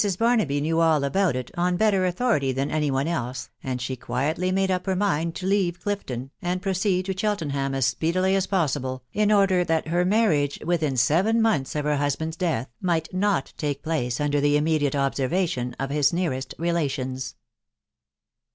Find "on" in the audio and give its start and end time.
1.55-1.77